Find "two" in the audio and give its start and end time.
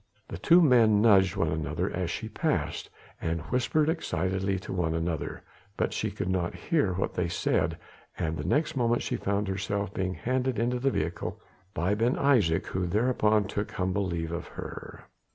0.39-0.61